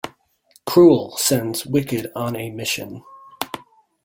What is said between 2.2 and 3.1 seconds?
a mission.